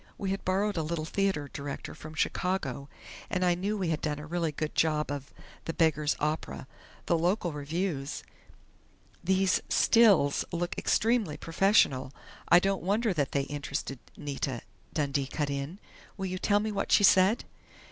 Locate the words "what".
16.71-16.91